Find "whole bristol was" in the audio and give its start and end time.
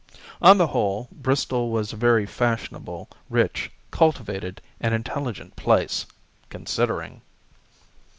0.65-1.93